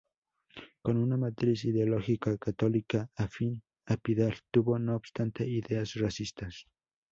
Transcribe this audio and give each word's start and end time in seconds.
Con 0.81 0.97
una 0.97 1.15
matriz 1.15 1.63
ideológica 1.63 2.35
católica 2.39 3.11
afín 3.15 3.61
a 3.85 3.97
Pidal, 3.97 4.35
tuvo 4.49 4.79
no 4.79 4.95
obstante 4.95 5.47
ideas 5.47 5.93
racistas. 5.93 6.65